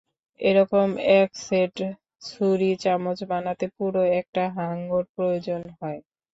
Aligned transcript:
এরকম 0.39 0.87
একসেট 1.15 1.75
ছুড়ি-চামচ 2.21 3.19
বানাতে 3.31 3.65
পুরো 3.75 4.01
একটা 4.19 4.43
হাঙ্গর 4.57 5.03
প্রয়োজন 5.15 5.61
হয়। 5.79 5.99